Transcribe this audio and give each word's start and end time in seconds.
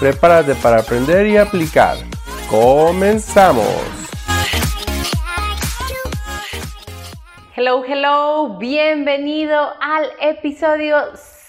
Prepárate 0.00 0.56
para 0.56 0.80
aprender 0.80 1.24
y 1.26 1.36
aplicar. 1.36 1.96
¡Comenzamos! 2.50 3.64
Hello, 7.54 7.84
hello, 7.84 8.58
bienvenido 8.58 9.72
al 9.80 10.10
episodio 10.20 10.98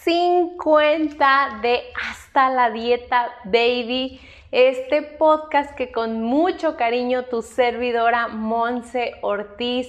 50 0.03 1.59
de 1.63 1.81
Hasta 2.07 2.51
la 2.51 2.69
Dieta 2.69 3.33
Baby, 3.45 4.21
este 4.51 5.01
podcast 5.01 5.75
que 5.75 5.91
con 5.91 6.21
mucho 6.21 6.77
cariño 6.77 7.23
tu 7.23 7.41
servidora 7.41 8.27
Monse 8.27 9.15
Ortiz 9.21 9.87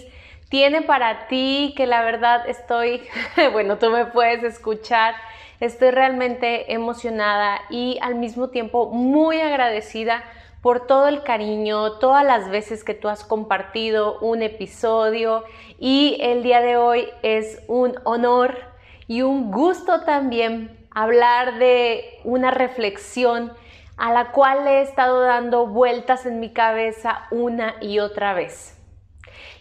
tiene 0.48 0.80
para 0.80 1.26
ti, 1.28 1.74
que 1.76 1.86
la 1.86 2.02
verdad 2.02 2.48
estoy, 2.48 3.02
bueno, 3.52 3.76
tú 3.76 3.90
me 3.90 4.06
puedes 4.06 4.42
escuchar, 4.44 5.14
estoy 5.60 5.90
realmente 5.90 6.72
emocionada 6.72 7.60
y 7.70 7.98
al 8.02 8.14
mismo 8.14 8.48
tiempo 8.48 8.90
muy 8.90 9.40
agradecida 9.40 10.24
por 10.62 10.86
todo 10.86 11.06
el 11.08 11.22
cariño, 11.22 11.98
todas 11.98 12.24
las 12.24 12.50
veces 12.50 12.82
que 12.82 12.94
tú 12.94 13.08
has 13.08 13.24
compartido 13.24 14.18
un 14.18 14.42
episodio 14.42 15.44
y 15.78 16.18
el 16.20 16.42
día 16.42 16.60
de 16.60 16.76
hoy 16.76 17.08
es 17.22 17.62
un 17.68 17.94
honor 18.04 18.58
y 19.06 19.22
un 19.22 19.52
gusto 19.52 20.02
también 20.02 20.76
hablar 20.90 21.58
de 21.58 22.18
una 22.24 22.50
reflexión 22.50 23.52
a 23.96 24.12
la 24.12 24.32
cual 24.32 24.66
he 24.66 24.82
estado 24.82 25.20
dando 25.20 25.66
vueltas 25.66 26.26
en 26.26 26.40
mi 26.40 26.52
cabeza 26.52 27.26
una 27.30 27.76
y 27.80 27.98
otra 27.98 28.34
vez. 28.34 28.76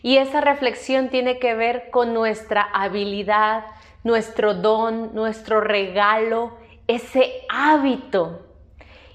Y 0.02 0.18
esa 0.18 0.42
reflexión 0.42 1.10
tiene 1.10 1.40
que 1.40 1.56
ver 1.56 1.90
con 1.90 2.14
nuestra 2.14 2.62
habilidad, 2.62 3.66
nuestro 4.06 4.54
don, 4.54 5.14
nuestro 5.16 5.60
regalo, 5.62 6.54
ese 6.88 7.42
hábito. 7.50 8.46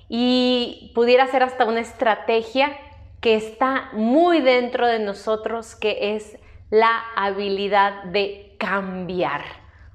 Y 0.08 0.90
pudiera 0.96 1.28
ser 1.28 1.44
hasta 1.44 1.64
una 1.64 1.80
estrategia 1.80 2.76
que 3.20 3.36
está 3.36 3.90
muy 3.92 4.40
dentro 4.40 4.88
de 4.88 4.98
nosotros, 4.98 5.76
que 5.76 6.16
es 6.16 6.36
la 6.70 7.04
habilidad 7.14 8.02
de 8.04 8.56
cambiar. 8.58 9.42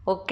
¿Ok? 0.06 0.32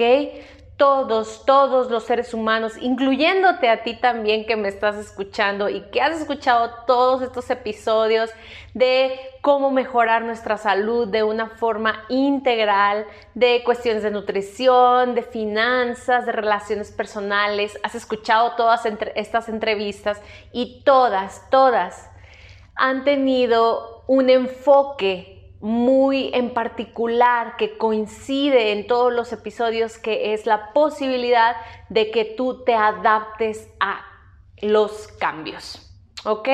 Todos, 0.76 1.44
todos 1.46 1.90
los 1.90 2.04
seres 2.04 2.34
humanos, 2.34 2.72
incluyéndote 2.80 3.68
a 3.68 3.82
ti 3.84 3.94
también 3.94 4.44
que 4.44 4.56
me 4.56 4.68
estás 4.68 4.96
escuchando 4.96 5.68
y 5.68 5.82
que 5.90 6.00
has 6.00 6.20
escuchado 6.20 6.70
todos 6.86 7.22
estos 7.22 7.48
episodios 7.50 8.30
de 8.74 9.16
cómo 9.40 9.70
mejorar 9.70 10.22
nuestra 10.22 10.56
salud 10.56 11.06
de 11.06 11.22
una 11.22 11.48
forma 11.48 12.04
integral, 12.08 13.06
de 13.34 13.62
cuestiones 13.64 14.02
de 14.02 14.10
nutrición, 14.10 15.14
de 15.14 15.22
finanzas, 15.22 16.26
de 16.26 16.32
relaciones 16.32 16.90
personales. 16.90 17.78
Has 17.84 17.94
escuchado 17.94 18.56
todas 18.56 18.82
estas 19.14 19.48
entrevistas 19.48 20.20
y 20.52 20.82
todas, 20.84 21.48
todas 21.50 22.10
han 22.74 23.04
tenido 23.04 24.02
un 24.06 24.28
enfoque 24.30 25.33
muy 25.64 26.30
en 26.34 26.52
particular 26.52 27.56
que 27.56 27.78
coincide 27.78 28.72
en 28.72 28.86
todos 28.86 29.10
los 29.10 29.32
episodios, 29.32 29.96
que 29.96 30.34
es 30.34 30.44
la 30.44 30.74
posibilidad 30.74 31.56
de 31.88 32.10
que 32.10 32.26
tú 32.26 32.64
te 32.64 32.74
adaptes 32.74 33.66
a 33.80 34.04
los 34.60 35.08
cambios. 35.18 35.80
¿Ok? 36.26 36.50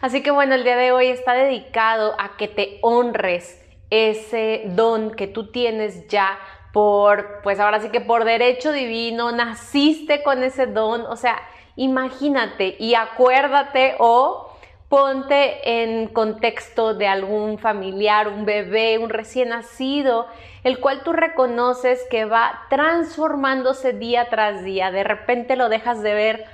Así 0.00 0.22
que 0.22 0.30
bueno, 0.30 0.54
el 0.54 0.62
día 0.62 0.76
de 0.76 0.92
hoy 0.92 1.08
está 1.08 1.34
dedicado 1.34 2.14
a 2.16 2.36
que 2.36 2.46
te 2.46 2.78
honres 2.82 3.60
ese 3.90 4.62
don 4.66 5.10
que 5.10 5.26
tú 5.26 5.50
tienes 5.50 6.06
ya 6.06 6.38
por, 6.72 7.40
pues 7.42 7.58
ahora 7.58 7.80
sí 7.80 7.88
que 7.88 8.00
por 8.00 8.24
derecho 8.24 8.70
divino, 8.70 9.32
naciste 9.32 10.22
con 10.22 10.44
ese 10.44 10.66
don, 10.66 11.00
o 11.06 11.16
sea, 11.16 11.42
imagínate 11.74 12.76
y 12.78 12.94
acuérdate 12.94 13.96
o 13.98 14.53
Ponte 14.88 15.82
en 15.82 16.08
contexto 16.08 16.94
de 16.94 17.06
algún 17.06 17.58
familiar, 17.58 18.28
un 18.28 18.44
bebé, 18.44 18.98
un 18.98 19.10
recién 19.10 19.48
nacido, 19.48 20.26
el 20.62 20.78
cual 20.78 21.02
tú 21.02 21.12
reconoces 21.12 22.04
que 22.10 22.26
va 22.26 22.62
transformándose 22.70 23.92
día 23.92 24.28
tras 24.30 24.62
día. 24.62 24.90
De 24.90 25.02
repente 25.02 25.56
lo 25.56 25.68
dejas 25.68 26.02
de 26.02 26.14
ver 26.14 26.44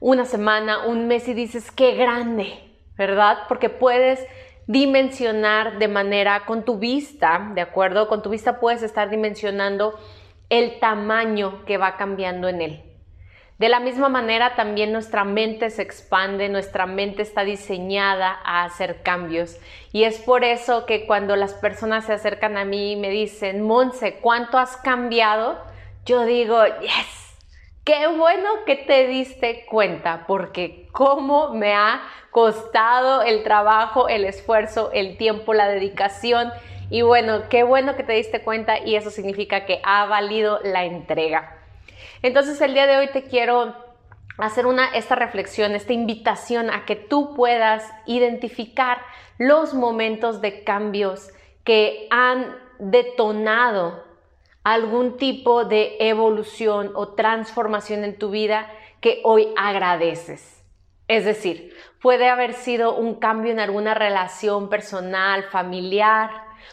una 0.00 0.24
semana, 0.24 0.86
un 0.86 1.06
mes 1.06 1.28
y 1.28 1.34
dices, 1.34 1.70
qué 1.70 1.94
grande, 1.94 2.58
¿verdad? 2.96 3.38
Porque 3.48 3.68
puedes 3.68 4.24
dimensionar 4.66 5.78
de 5.78 5.88
manera 5.88 6.44
con 6.46 6.64
tu 6.64 6.78
vista, 6.78 7.50
¿de 7.54 7.60
acuerdo? 7.60 8.08
Con 8.08 8.22
tu 8.22 8.30
vista 8.30 8.60
puedes 8.60 8.82
estar 8.82 9.10
dimensionando 9.10 9.98
el 10.50 10.78
tamaño 10.80 11.64
que 11.66 11.78
va 11.78 11.96
cambiando 11.96 12.48
en 12.48 12.62
él. 12.62 12.91
De 13.62 13.68
la 13.68 13.78
misma 13.78 14.08
manera, 14.08 14.56
también 14.56 14.90
nuestra 14.90 15.22
mente 15.22 15.70
se 15.70 15.82
expande, 15.82 16.48
nuestra 16.48 16.84
mente 16.86 17.22
está 17.22 17.44
diseñada 17.44 18.40
a 18.44 18.64
hacer 18.64 19.02
cambios. 19.04 19.56
Y 19.92 20.02
es 20.02 20.18
por 20.18 20.42
eso 20.42 20.84
que 20.84 21.06
cuando 21.06 21.36
las 21.36 21.54
personas 21.54 22.06
se 22.06 22.12
acercan 22.12 22.56
a 22.56 22.64
mí 22.64 22.90
y 22.90 22.96
me 22.96 23.10
dicen, 23.10 23.62
Monse, 23.62 24.14
¿cuánto 24.20 24.58
has 24.58 24.76
cambiado? 24.78 25.60
Yo 26.04 26.24
digo, 26.24 26.60
yes, 26.80 27.38
qué 27.84 28.08
bueno 28.08 28.48
que 28.66 28.74
te 28.74 29.06
diste 29.06 29.64
cuenta, 29.66 30.24
porque 30.26 30.88
cómo 30.90 31.54
me 31.54 31.72
ha 31.72 32.02
costado 32.32 33.22
el 33.22 33.44
trabajo, 33.44 34.08
el 34.08 34.24
esfuerzo, 34.24 34.90
el 34.92 35.16
tiempo, 35.16 35.54
la 35.54 35.68
dedicación. 35.68 36.50
Y 36.90 37.02
bueno, 37.02 37.44
qué 37.48 37.62
bueno 37.62 37.94
que 37.94 38.02
te 38.02 38.14
diste 38.14 38.42
cuenta 38.42 38.80
y 38.80 38.96
eso 38.96 39.10
significa 39.10 39.66
que 39.66 39.80
ha 39.84 40.06
valido 40.06 40.58
la 40.64 40.84
entrega. 40.84 41.61
Entonces 42.22 42.60
el 42.60 42.74
día 42.74 42.86
de 42.86 42.96
hoy 42.96 43.08
te 43.08 43.24
quiero 43.24 43.74
hacer 44.38 44.66
una, 44.66 44.86
esta 44.94 45.14
reflexión, 45.14 45.72
esta 45.72 45.92
invitación 45.92 46.70
a 46.70 46.84
que 46.84 46.96
tú 46.96 47.34
puedas 47.34 47.88
identificar 48.06 48.98
los 49.38 49.74
momentos 49.74 50.40
de 50.40 50.64
cambios 50.64 51.30
que 51.64 52.06
han 52.10 52.56
detonado 52.78 54.04
algún 54.64 55.16
tipo 55.16 55.64
de 55.64 55.96
evolución 55.98 56.92
o 56.94 57.14
transformación 57.14 58.04
en 58.04 58.18
tu 58.18 58.30
vida 58.30 58.70
que 59.00 59.20
hoy 59.24 59.48
agradeces. 59.56 60.62
Es 61.08 61.24
decir, 61.24 61.74
puede 62.00 62.28
haber 62.28 62.54
sido 62.54 62.94
un 62.94 63.16
cambio 63.16 63.50
en 63.50 63.60
alguna 63.60 63.94
relación 63.94 64.68
personal, 64.68 65.42
familiar, 65.44 66.30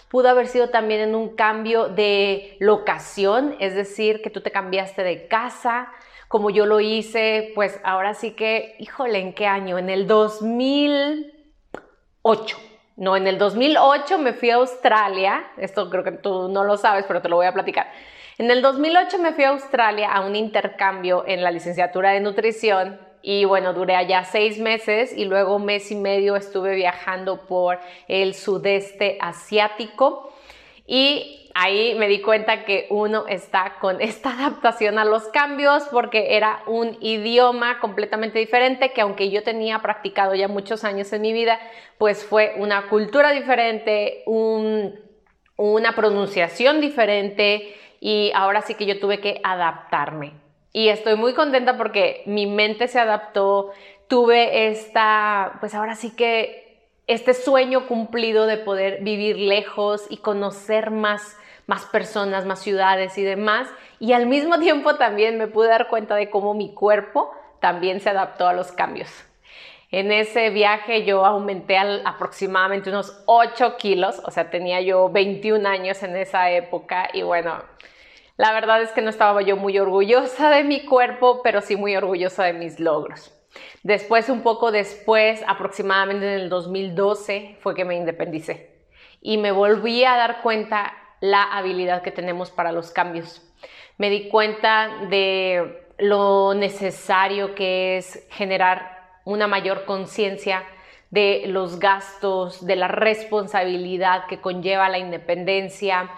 Pudo 0.09 0.29
haber 0.29 0.47
sido 0.47 0.69
también 0.69 1.01
en 1.01 1.16
un 1.16 1.35
cambio 1.35 1.89
de 1.89 2.55
locación, 2.59 3.55
es 3.59 3.75
decir, 3.75 4.22
que 4.22 4.29
tú 4.29 4.41
te 4.41 4.51
cambiaste 4.51 5.03
de 5.03 5.27
casa, 5.27 5.91
como 6.27 6.50
yo 6.50 6.66
lo 6.66 6.79
hice, 6.79 7.51
pues 7.55 7.79
ahora 7.83 8.13
sí 8.13 8.31
que, 8.31 8.75
híjole, 8.79 9.19
¿en 9.19 9.33
qué 9.33 9.47
año? 9.47 9.77
En 9.77 9.89
el 9.89 10.07
2008. 10.07 12.57
No, 12.97 13.16
en 13.16 13.27
el 13.27 13.38
2008 13.38 14.17
me 14.19 14.33
fui 14.33 14.50
a 14.50 14.55
Australia, 14.55 15.47
esto 15.57 15.89
creo 15.89 16.03
que 16.03 16.11
tú 16.11 16.50
no 16.50 16.63
lo 16.63 16.77
sabes, 16.77 17.06
pero 17.07 17.21
te 17.21 17.29
lo 17.29 17.38
voy 17.38 17.47
a 17.47 17.53
platicar. 17.53 17.91
En 18.38 18.51
el 18.51 18.61
2008 18.61 19.18
me 19.19 19.33
fui 19.33 19.44
a 19.44 19.50
Australia 19.50 20.12
a 20.12 20.21
un 20.21 20.36
intercambio 20.36 21.24
en 21.25 21.44
la 21.44 21.50
licenciatura 21.50 22.12
de 22.12 22.19
nutrición 22.19 23.08
y 23.21 23.45
bueno, 23.45 23.74
duré 23.74 23.95
allá 23.95 24.24
seis 24.24 24.60
meses 24.60 25.16
y 25.16 25.25
luego 25.25 25.56
un 25.56 25.66
mes 25.66 25.92
y 25.92 25.95
medio 25.95 26.36
estuve 26.36 26.75
viajando 26.75 27.45
por 27.45 27.80
el 28.07 28.33
sudeste 28.33 29.18
asiático 29.19 30.33
y 30.88 31.51
ahí 31.54 31.95
me 31.95 32.07
di 32.07 32.21
cuenta 32.21 32.63
que 32.63 32.88
uno 32.89 33.27
está 33.27 33.75
con 33.80 34.01
esta 34.01 34.31
adaptación 34.31 34.98
a 34.98 35.06
los 35.06 35.27
cambios 35.27 35.83
porque 35.92 36.36
era 36.36 36.63
un 36.66 36.98
idioma 37.01 37.80
completamente 37.80 38.39
diferente 38.39 38.92
que 38.92 39.01
aunque 39.01 39.30
yo 39.30 39.44
tenía 39.44 39.80
practicado 39.80 40.33
ya 40.36 40.48
muchos 40.48 40.83
años 40.83 41.12
en 41.13 41.22
mi 41.22 41.33
vida, 41.33 41.60
pues 41.98 42.25
fue 42.25 42.54
una 42.57 42.88
cultura 42.88 43.31
diferente, 43.31 44.24
una 44.25 45.92
pronunciación 45.95 46.81
diferente 46.81 47.75
y 48.00 48.31
ahora 48.33 48.62
sí 48.62 48.75
que 48.75 48.86
yo 48.86 49.00
tuve 49.00 49.19
que 49.19 49.42
adaptarme. 49.44 50.49
Y 50.71 50.89
estoy 50.89 51.16
muy 51.16 51.33
contenta 51.33 51.77
porque 51.77 52.24
mi 52.25 52.45
mente 52.45 52.88
se 52.88 53.00
adaptó, 53.00 53.71
tuve 54.07 54.68
esta, 54.68 55.57
pues 55.60 55.74
ahora 55.74 55.95
sí 55.95 56.16
que 56.16 56.69
este 57.07 57.33
sueño 57.33 57.88
cumplido 57.88 58.45
de 58.45 58.57
poder 58.57 59.01
vivir 59.01 59.38
lejos 59.38 60.06
y 60.10 60.18
conocer 60.18 60.92
más, 60.92 61.38
más 61.66 61.86
personas, 61.86 62.45
más 62.45 62.60
ciudades 62.60 63.18
y 63.18 63.24
demás. 63.24 63.68
Y 64.00 64.13
al 64.13 64.27
mismo 64.27 64.60
tiempo 64.60 64.95
también 64.95 65.38
me 65.39 65.48
pude 65.48 65.69
dar 65.69 65.88
cuenta 65.88 66.16
de 66.16 66.30
cómo 66.30 66.54
mi 66.54 66.74
cuerpo 66.74 67.31
también 67.60 68.00
se 68.00 68.12
adaptó 68.12 68.48
a 68.48 68.54
los 68.54 68.72
cambios. 68.72 69.10
En 69.92 70.12
ese 70.12 70.51
viaje 70.51 71.04
yo 71.04 71.25
aumenté 71.25 71.77
aproximadamente 71.77 72.92
unos 72.92 73.24
8 73.25 73.75
kilos, 73.77 74.22
o 74.24 74.30
sea, 74.30 74.51
tenía 74.51 74.81
yo 74.81 75.10
21 75.10 75.68
años 75.68 76.04
en 76.04 76.15
esa 76.15 76.51
época 76.51 77.10
y 77.12 77.24
bueno, 77.24 77.56
la 78.39 78.53
verdad 78.53 78.81
es 78.81 78.94
que 78.94 79.01
no 79.01 79.09
estaba 79.09 79.41
yo 79.41 79.57
muy 79.57 79.77
orgullosa 79.80 80.50
de 80.50 80.63
mi 80.63 80.86
cuerpo, 80.86 81.41
pero 81.44 81.59
sí 81.59 81.75
muy 81.75 81.97
orgullosa 81.97 82.45
de 82.45 82.53
mis 82.53 82.80
logros. 82.80 83.33
Después, 83.83 84.30
un 84.30 84.44
poco 84.44 84.71
después, 84.71 85.44
aproximadamente 85.45 86.25
en 86.25 86.39
el 86.39 86.50
2012, 86.50 87.57
fue 87.59 87.75
que 87.75 87.83
me 87.83 87.97
independicé 87.97 88.86
y 89.21 89.39
me 89.39 89.51
volví 89.51 90.06
a 90.06 90.15
dar 90.15 90.41
cuenta 90.41 90.94
la 91.19 91.44
habilidad 91.44 92.01
que 92.01 92.12
tenemos 92.12 92.50
para 92.50 92.71
los 92.71 92.91
cambios. 92.91 93.45
Me 93.97 94.09
di 94.09 94.30
cuenta 94.30 94.89
de 95.09 95.86
lo 95.97 96.53
necesario 96.53 97.56
que 97.56 97.97
es 97.97 98.25
generar 98.31 99.19
una 99.25 99.47
mayor 99.47 99.83
conciencia 99.83 100.63
de 101.09 101.44
los 101.47 101.77
gastos, 101.77 102.65
de 102.65 102.77
la 102.77 102.88
responsabilidad 102.88 104.27
que 104.27 104.39
conlleva 104.39 104.88
la 104.88 104.97
independencia, 104.97 106.09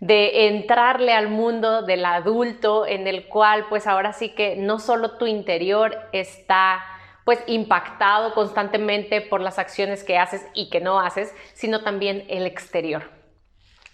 de 0.00 0.48
entrarle 0.48 1.12
al 1.12 1.28
mundo 1.28 1.82
del 1.82 2.04
adulto 2.04 2.86
en 2.86 3.06
el 3.06 3.26
cual 3.26 3.66
pues 3.68 3.86
ahora 3.86 4.12
sí 4.12 4.30
que 4.30 4.56
no 4.56 4.78
solo 4.78 5.18
tu 5.18 5.26
interior 5.26 5.96
está 6.12 6.84
pues 7.24 7.42
impactado 7.46 8.32
constantemente 8.32 9.20
por 9.20 9.40
las 9.40 9.58
acciones 9.58 10.02
que 10.02 10.16
haces 10.16 10.46
y 10.54 10.70
que 10.70 10.80
no 10.80 10.98
haces, 10.98 11.34
sino 11.52 11.82
también 11.82 12.24
el 12.28 12.46
exterior. 12.46 13.10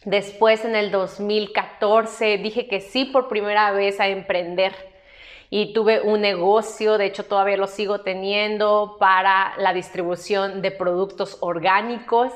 Después 0.05 0.65
en 0.65 0.77
el 0.77 0.91
2014 0.91 2.39
dije 2.39 2.69
que 2.69 2.81
sí 2.81 3.07
por 3.07 3.29
primera 3.29 3.73
vez 3.73 3.99
a 3.99 4.09
emprender 4.09 4.94
y 5.51 5.73
tuve 5.73 6.01
un 6.01 6.21
negocio, 6.21 6.99
de 6.99 7.07
hecho 7.07 7.25
todavía 7.25 7.57
lo 7.57 7.67
sigo 7.67 8.01
teniendo 8.01 8.97
para 8.99 9.55
la 9.59 9.73
distribución 9.73 10.63
de 10.63 10.71
productos 10.71 11.39
orgánicos 11.41 12.33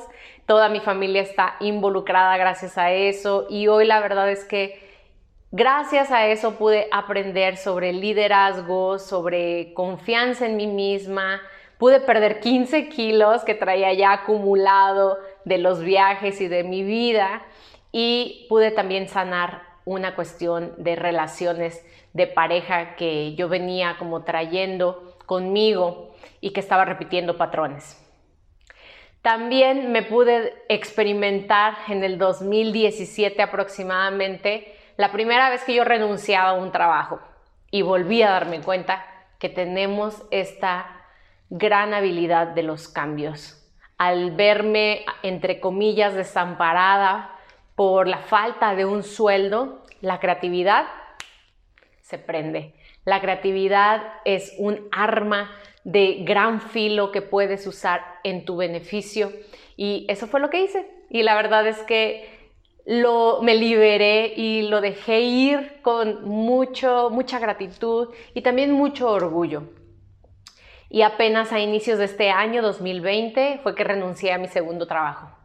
Toda 0.49 0.71
mi 0.71 0.81
familia 0.81 1.21
está 1.21 1.57
involucrada 1.61 2.39
gracias 2.39 2.79
a 2.79 2.91
eso 2.91 3.47
y 3.51 3.69
hoy 3.69 3.85
la 3.85 4.01
verdad 4.01 4.31
es 4.31 4.45
que 4.45 4.81
gracias 5.53 6.11
a 6.11 6.27
eso 6.27 6.55
pude 6.55 6.89
aprender 6.91 7.59
sobre 7.59 7.93
liderazgo, 7.93 8.99
sobre 8.99 9.75
confianza 9.75 10.47
en 10.47 10.57
mí 10.57 10.67
misma. 10.67 11.43
Pude 11.77 12.01
perder 12.01 12.41
15 12.41 12.89
kilos 12.89 13.45
que 13.45 13.55
traía 13.55 13.93
ya 13.93 14.13
acumulado 14.13 15.19
de 15.45 15.59
los 15.59 15.81
viajes 15.81 16.41
y 16.41 16.49
de 16.49 16.65
mi 16.65 16.83
vida 16.83 17.43
y 17.93 18.47
pude 18.49 18.71
también 18.71 19.07
sanar 19.07 19.68
una 19.89 20.15
cuestión 20.15 20.75
de 20.77 20.97
relaciones 20.97 21.83
de 22.13 22.27
pareja 22.27 22.95
que 22.97 23.35
yo 23.37 23.49
venía 23.49 23.97
como 23.99 24.23
trayendo 24.23 25.17
conmigo 25.25 26.15
y 26.41 26.51
que 26.51 26.61
estaba 26.61 26.85
repitiendo 26.85 27.39
patrones. 27.39 27.97
También 29.23 29.91
me 29.91 30.03
pude 30.03 30.63
experimentar 30.69 31.75
en 31.89 32.05
el 32.05 32.19
2017 32.19 33.41
aproximadamente, 33.43 34.77
la 34.97 35.11
primera 35.11 35.49
vez 35.49 35.65
que 35.65 35.75
yo 35.75 35.85
renunciaba 35.85 36.51
a 36.51 36.55
un 36.55 36.71
trabajo 36.71 37.21
y 37.71 37.81
volví 37.81 38.23
a 38.23 38.31
darme 38.31 38.61
cuenta 38.61 39.05
que 39.39 39.49
tenemos 39.49 40.23
esta 40.31 40.87
gran 41.49 41.95
habilidad 41.95 42.49
de 42.49 42.63
los 42.63 42.89
cambios. 42.89 43.55
Al 43.97 44.33
verme, 44.33 45.07
entre 45.23 45.61
comillas, 45.61 46.15
desamparada 46.15 47.38
por 47.79 48.09
la 48.09 48.19
falta 48.19 48.75
de 48.75 48.85
un 48.85 49.05
sueldo, 49.05 49.85
la 50.01 50.19
creatividad 50.19 50.89
se 52.01 52.19
prende. 52.19 52.75
La 53.05 53.21
creatividad 53.21 54.03
es 54.25 54.53
un 54.59 54.89
arma 54.91 55.53
de 55.85 56.25
gran 56.25 56.61
filo 56.61 57.13
que 57.13 57.23
puedes 57.23 57.69
usar 57.69 58.03
en 58.25 58.45
tu 58.45 58.57
beneficio. 58.57 59.31
Y 59.77 60.07
eso 60.09 60.27
fue 60.27 60.41
lo 60.41 60.51
que 60.51 60.63
hice. 60.63 60.91
Y 61.09 61.23
la 61.23 61.37
verdad 61.37 61.69
es 61.69 61.79
que 61.85 62.51
lo, 62.85 63.43
me 63.43 63.55
liberé 63.55 64.33
y 64.35 64.63
lo 64.63 64.81
dejé 64.81 65.21
ir 65.21 65.81
con 65.81 66.25
mucho, 66.25 67.11
mucha 67.11 67.39
gratitud 67.39 68.09
y 68.35 68.43
también 68.43 68.73
mucho 68.73 69.09
orgullo. 69.09 69.69
Y 70.91 71.03
apenas 71.03 71.53
a 71.53 71.61
inicios 71.61 72.01
de 72.01 72.07
este 72.07 72.31
año 72.31 72.61
2020 72.61 73.61
fue 73.63 73.77
que 73.77 73.85
renuncié 73.85 74.33
a 74.33 74.39
mi 74.39 74.49
segundo 74.49 74.89
trabajo. 74.89 75.38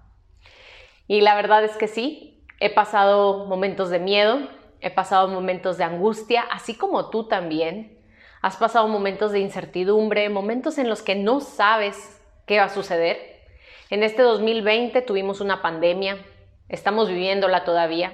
Y 1.08 1.22
la 1.22 1.36
verdad 1.36 1.64
es 1.64 1.76
que 1.78 1.88
sí, 1.88 2.46
he 2.60 2.70
pasado 2.70 3.46
momentos 3.46 3.90
de 3.90 4.00
miedo, 4.00 4.40
he 4.80 4.90
pasado 4.90 5.28
momentos 5.28 5.78
de 5.78 5.84
angustia, 5.84 6.42
así 6.52 6.76
como 6.76 7.10
tú 7.10 7.28
también. 7.28 8.00
Has 8.42 8.58
pasado 8.58 8.88
momentos 8.88 9.32
de 9.32 9.40
incertidumbre, 9.40 10.30
momentos 10.30 10.78
en 10.78 10.90
los 10.90 11.02
que 11.02 11.16
no 11.16 11.40
sabes 11.40 12.22
qué 12.46 12.60
va 12.60 12.66
a 12.66 12.70
suceder. 12.70 13.42
En 13.90 14.04
este 14.04 14.22
2020 14.22 15.02
tuvimos 15.02 15.40
una 15.40 15.62
pandemia, 15.62 16.18
estamos 16.68 17.08
viviéndola 17.08 17.64
todavía, 17.64 18.14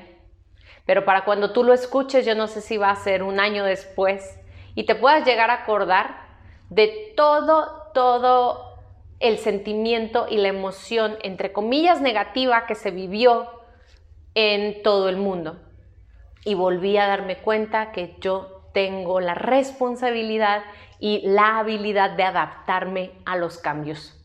pero 0.86 1.06
para 1.06 1.26
cuando 1.26 1.52
tú 1.52 1.64
lo 1.64 1.74
escuches 1.74 2.26
yo 2.26 2.36
no 2.36 2.48
sé 2.48 2.62
si 2.62 2.78
va 2.78 2.90
a 2.92 2.96
ser 2.96 3.24
un 3.24 3.40
año 3.40 3.64
después 3.64 4.40
y 4.76 4.86
te 4.86 4.96
puedas 4.96 5.26
llegar 5.26 5.50
a 5.52 5.62
acordar 5.64 6.28
de 6.70 7.14
todo, 7.16 7.92
todo 7.94 8.69
el 9.20 9.38
sentimiento 9.38 10.28
y 10.30 10.38
la 10.38 10.48
emoción, 10.48 11.18
entre 11.24 11.52
comillas, 11.52 12.02
negativa 12.02 12.66
que 12.66 12.76
se 12.76 12.92
vivió 12.92 13.48
en 14.34 14.82
todo 14.82 15.10
el 15.10 15.18
mundo. 15.18 15.60
Y 16.46 16.54
volví 16.54 16.98
a 16.98 17.08
darme 17.08 17.38
cuenta 17.38 17.92
que 17.92 18.16
yo 18.22 18.70
tengo 18.74 19.20
la 19.20 19.36
responsabilidad 19.36 20.64
y 21.00 21.22
la 21.26 21.60
habilidad 21.60 22.12
de 22.12 22.24
adaptarme 22.24 23.12
a 23.26 23.36
los 23.36 23.58
cambios. 23.58 24.16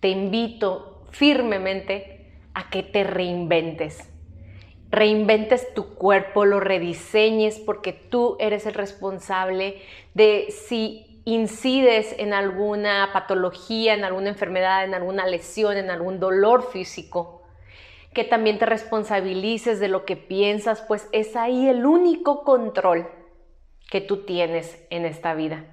Te 0.00 0.08
invito 0.08 1.04
firmemente 1.10 2.40
a 2.54 2.70
que 2.70 2.82
te 2.82 3.04
reinventes. 3.04 4.08
Reinventes 4.90 5.72
tu 5.74 5.94
cuerpo, 5.94 6.44
lo 6.44 6.60
rediseñes 6.60 7.58
porque 7.58 7.92
tú 7.92 8.36
eres 8.40 8.66
el 8.66 8.74
responsable 8.74 9.80
de 10.12 10.48
si 10.50 11.11
incides 11.24 12.14
en 12.18 12.34
alguna 12.34 13.10
patología, 13.12 13.94
en 13.94 14.04
alguna 14.04 14.30
enfermedad, 14.30 14.84
en 14.84 14.94
alguna 14.94 15.26
lesión, 15.26 15.76
en 15.76 15.90
algún 15.90 16.18
dolor 16.20 16.70
físico 16.70 17.42
que 18.12 18.24
también 18.24 18.58
te 18.58 18.66
responsabilices 18.66 19.80
de 19.80 19.88
lo 19.88 20.04
que 20.04 20.16
piensas, 20.16 20.82
pues 20.82 21.08
es 21.12 21.34
ahí 21.34 21.68
el 21.68 21.86
único 21.86 22.44
control 22.44 23.08
que 23.90 24.00
tú 24.00 24.24
tienes 24.24 24.84
en 24.90 25.06
esta 25.06 25.34
vida. 25.34 25.64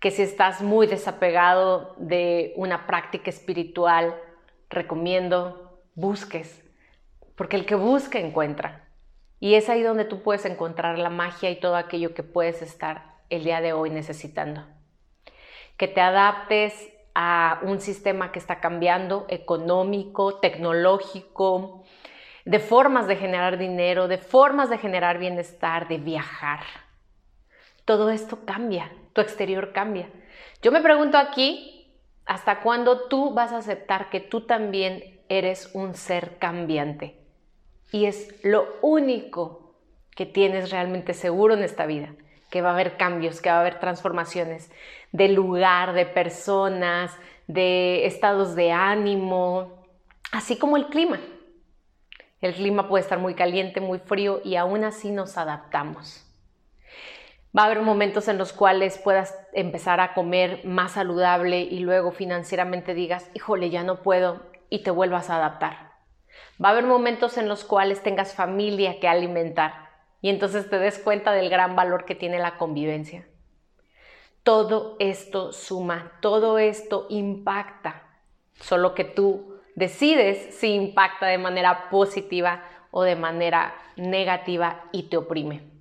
Que 0.00 0.10
si 0.10 0.22
estás 0.22 0.62
muy 0.62 0.86
desapegado 0.86 1.94
de 1.96 2.52
una 2.56 2.86
práctica 2.86 3.30
espiritual, 3.30 4.16
recomiendo 4.68 5.80
busques, 5.94 6.62
porque 7.36 7.56
el 7.56 7.66
que 7.66 7.76
busca 7.76 8.18
encuentra. 8.18 8.88
Y 9.38 9.54
es 9.54 9.68
ahí 9.68 9.82
donde 9.82 10.04
tú 10.04 10.22
puedes 10.22 10.44
encontrar 10.44 10.98
la 10.98 11.10
magia 11.10 11.50
y 11.50 11.60
todo 11.60 11.76
aquello 11.76 12.14
que 12.14 12.22
puedes 12.22 12.62
estar 12.62 13.13
el 13.30 13.44
día 13.44 13.60
de 13.60 13.72
hoy 13.72 13.90
necesitando. 13.90 14.64
Que 15.76 15.88
te 15.88 16.00
adaptes 16.00 16.90
a 17.14 17.60
un 17.62 17.80
sistema 17.80 18.32
que 18.32 18.38
está 18.38 18.60
cambiando, 18.60 19.26
económico, 19.28 20.40
tecnológico, 20.40 21.84
de 22.44 22.58
formas 22.58 23.06
de 23.06 23.16
generar 23.16 23.58
dinero, 23.58 24.08
de 24.08 24.18
formas 24.18 24.70
de 24.70 24.78
generar 24.78 25.18
bienestar, 25.18 25.88
de 25.88 25.98
viajar 25.98 26.60
todo 27.84 28.10
esto 28.10 28.40
cambia, 28.44 28.90
tu 29.12 29.20
exterior 29.20 29.72
cambia. 29.72 30.08
Yo 30.62 30.72
me 30.72 30.80
pregunto 30.80 31.18
aquí, 31.18 31.92
¿hasta 32.24 32.60
cuándo 32.60 33.08
tú 33.08 33.34
vas 33.34 33.52
a 33.52 33.58
aceptar 33.58 34.08
que 34.08 34.20
tú 34.20 34.42
también 34.42 35.20
eres 35.28 35.70
un 35.74 35.94
ser 35.94 36.38
cambiante? 36.38 37.18
Y 37.92 38.06
es 38.06 38.42
lo 38.42 38.66
único 38.80 39.74
que 40.16 40.24
tienes 40.26 40.70
realmente 40.70 41.12
seguro 41.12 41.54
en 41.54 41.62
esta 41.62 41.86
vida, 41.86 42.14
que 42.54 42.62
va 42.62 42.70
a 42.70 42.74
haber 42.74 42.96
cambios, 42.96 43.40
que 43.40 43.50
va 43.50 43.56
a 43.56 43.60
haber 43.62 43.80
transformaciones 43.80 44.70
de 45.10 45.26
lugar, 45.26 45.92
de 45.92 46.06
personas, 46.06 47.10
de 47.48 48.06
estados 48.06 48.54
de 48.54 48.70
ánimo, 48.70 49.84
así 50.30 50.56
como 50.56 50.76
el 50.76 50.86
clima. 50.86 51.18
El 52.40 52.54
clima 52.54 52.86
puede 52.86 53.02
estar 53.02 53.18
muy 53.18 53.34
caliente, 53.34 53.80
muy 53.80 53.98
frío 53.98 54.40
y 54.44 54.54
aún 54.54 54.84
así 54.84 55.10
nos 55.10 55.36
adaptamos. 55.36 56.24
Va 57.58 57.62
a 57.62 57.66
haber 57.66 57.82
momentos 57.82 58.28
en 58.28 58.38
los 58.38 58.52
cuales 58.52 58.98
puedas 58.98 59.36
empezar 59.52 59.98
a 59.98 60.14
comer 60.14 60.60
más 60.64 60.92
saludable 60.92 61.60
y 61.60 61.80
luego 61.80 62.12
financieramente 62.12 62.94
digas, 62.94 63.28
híjole, 63.34 63.70
ya 63.70 63.82
no 63.82 64.00
puedo 64.00 64.46
y 64.70 64.84
te 64.84 64.92
vuelvas 64.92 65.28
a 65.28 65.38
adaptar. 65.38 65.90
Va 66.64 66.68
a 66.68 66.70
haber 66.70 66.84
momentos 66.84 67.36
en 67.36 67.48
los 67.48 67.64
cuales 67.64 68.00
tengas 68.04 68.32
familia 68.32 69.00
que 69.00 69.08
alimentar 69.08 69.83
y 70.24 70.30
entonces 70.30 70.70
te 70.70 70.78
des 70.78 70.98
cuenta 70.98 71.32
del 71.32 71.50
gran 71.50 71.76
valor 71.76 72.06
que 72.06 72.14
tiene 72.14 72.38
la 72.38 72.56
convivencia. 72.56 73.28
Todo 74.42 74.96
esto 74.98 75.52
suma, 75.52 76.12
todo 76.22 76.56
esto 76.58 77.06
impacta, 77.10 78.08
solo 78.58 78.94
que 78.94 79.04
tú 79.04 79.60
decides 79.74 80.54
si 80.54 80.72
impacta 80.72 81.26
de 81.26 81.36
manera 81.36 81.90
positiva 81.90 82.64
o 82.90 83.02
de 83.02 83.16
manera 83.16 83.74
negativa 83.96 84.84
y 84.92 85.10
te 85.10 85.18
oprime 85.18 85.74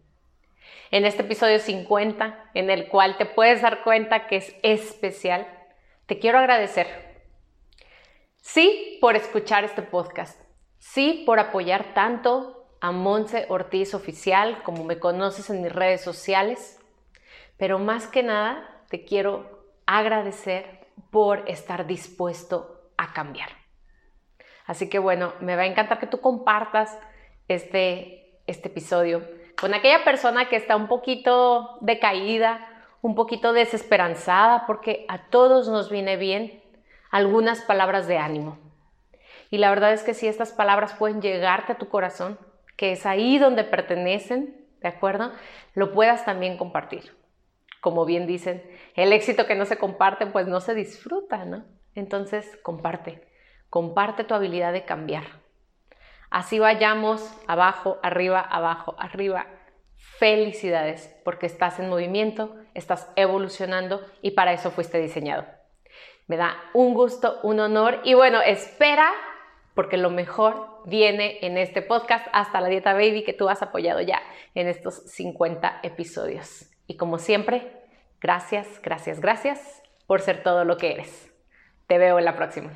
en 0.91 1.05
este 1.05 1.21
episodio 1.21 1.59
50, 1.59 2.51
en 2.53 2.69
el 2.69 2.89
cual 2.89 3.15
te 3.15 3.25
puedes 3.25 3.61
dar 3.61 3.81
cuenta 3.81 4.27
que 4.27 4.35
es 4.35 4.53
especial, 4.61 5.47
te 6.05 6.19
quiero 6.19 6.37
agradecer. 6.37 7.23
Sí, 8.41 8.97
por 8.99 9.15
escuchar 9.15 9.63
este 9.63 9.83
podcast. 9.83 10.37
Sí, 10.79 11.23
por 11.25 11.39
apoyar 11.39 11.93
tanto 11.93 12.62
a 12.83 12.91
Monse 12.91 13.45
Ortiz 13.47 13.93
Oficial, 13.93 14.61
como 14.63 14.83
me 14.83 14.99
conoces 14.99 15.49
en 15.49 15.61
mis 15.61 15.71
redes 15.71 16.01
sociales. 16.01 16.77
Pero 17.55 17.79
más 17.79 18.07
que 18.07 18.23
nada, 18.23 18.83
te 18.89 19.05
quiero 19.05 19.69
agradecer 19.85 20.85
por 21.09 21.49
estar 21.49 21.87
dispuesto 21.87 22.81
a 22.97 23.13
cambiar. 23.13 23.47
Así 24.65 24.89
que 24.89 24.99
bueno, 24.99 25.31
me 25.39 25.55
va 25.55 25.61
a 25.61 25.65
encantar 25.65 25.97
que 25.97 26.07
tú 26.07 26.19
compartas 26.19 26.99
este, 27.47 28.41
este 28.47 28.67
episodio 28.67 29.25
con 29.61 29.73
aquella 29.73 30.03
persona 30.03 30.49
que 30.49 30.57
está 30.57 30.75
un 30.75 30.89
poquito 30.89 31.77
decaída, 31.79 32.67
un 33.01 33.15
poquito 33.15 33.53
desesperanzada, 33.53 34.65
porque 34.67 35.05
a 35.07 35.29
todos 35.29 35.69
nos 35.69 35.89
viene 35.89 36.17
bien 36.17 36.61
algunas 37.11 37.61
palabras 37.61 38.07
de 38.07 38.17
ánimo. 38.17 38.57
Y 39.51 39.59
la 39.59 39.69
verdad 39.69 39.93
es 39.93 40.03
que 40.03 40.13
si 40.13 40.27
estas 40.27 40.51
palabras 40.51 40.93
pueden 40.95 41.21
llegarte 41.21 41.71
a 41.71 41.77
tu 41.77 41.87
corazón, 41.87 42.37
que 42.75 42.91
es 42.91 43.05
ahí 43.05 43.37
donde 43.37 43.63
pertenecen, 43.63 44.67
¿de 44.81 44.87
acuerdo? 44.87 45.31
Lo 45.73 45.91
puedas 45.91 46.25
también 46.25 46.57
compartir. 46.57 47.15
Como 47.81 48.05
bien 48.05 48.27
dicen, 48.27 48.63
el 48.95 49.11
éxito 49.13 49.45
que 49.45 49.55
no 49.55 49.65
se 49.65 49.77
comparte, 49.77 50.25
pues 50.25 50.47
no 50.47 50.61
se 50.61 50.73
disfruta, 50.73 51.45
¿no? 51.45 51.65
Entonces, 51.95 52.57
comparte, 52.63 53.27
comparte 53.69 54.23
tu 54.23 54.33
habilidad 54.33 54.73
de 54.73 54.85
cambiar. 54.85 55.23
Así 56.29 56.57
vayamos 56.57 57.21
abajo, 57.45 57.99
arriba, 58.01 58.39
abajo, 58.39 58.95
arriba. 58.97 59.45
Felicidades, 60.17 61.15
porque 61.23 61.45
estás 61.45 61.79
en 61.79 61.89
movimiento, 61.89 62.55
estás 62.73 63.07
evolucionando 63.15 64.01
y 64.21 64.31
para 64.31 64.53
eso 64.53 64.71
fuiste 64.71 64.99
diseñado. 64.99 65.45
Me 66.27 66.37
da 66.37 66.55
un 66.73 66.93
gusto, 66.93 67.39
un 67.43 67.59
honor 67.59 67.99
y 68.03 68.15
bueno, 68.15 68.41
espera 68.41 69.11
porque 69.75 69.97
lo 69.97 70.09
mejor 70.09 70.72
viene 70.85 71.39
en 71.41 71.57
este 71.57 71.81
podcast 71.81 72.27
hasta 72.33 72.61
la 72.61 72.67
dieta 72.67 72.93
baby 72.93 73.23
que 73.23 73.33
tú 73.33 73.49
has 73.49 73.61
apoyado 73.61 74.01
ya 74.01 74.21
en 74.55 74.67
estos 74.67 75.03
50 75.11 75.79
episodios. 75.83 76.69
Y 76.87 76.97
como 76.97 77.17
siempre, 77.17 77.71
gracias, 78.21 78.81
gracias, 78.81 79.19
gracias 79.19 79.81
por 80.07 80.21
ser 80.21 80.43
todo 80.43 80.65
lo 80.65 80.77
que 80.77 80.93
eres. 80.93 81.31
Te 81.87 81.97
veo 81.97 82.19
en 82.19 82.25
la 82.25 82.35
próxima. 82.35 82.71